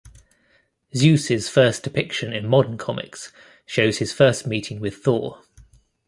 [0.95, 3.31] Zeus' first depiction in modern comics
[3.67, 5.43] shows his first meeting with Thor.